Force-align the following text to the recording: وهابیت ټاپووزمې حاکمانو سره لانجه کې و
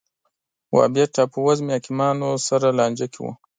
وهابیت 0.73 1.09
ټاپووزمې 1.15 1.71
حاکمانو 1.75 2.29
سره 2.47 2.67
لانجه 2.77 3.07
کې 3.13 3.19
و 3.21 3.25